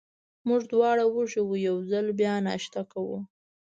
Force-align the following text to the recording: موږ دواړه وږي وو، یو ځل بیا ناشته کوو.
موږ 0.47 0.61
دواړه 0.73 1.03
وږي 1.07 1.41
وو، 1.43 1.55
یو 1.67 1.77
ځل 1.89 2.05
بیا 2.19 2.33
ناشته 2.47 2.81
کوو. 2.91 3.19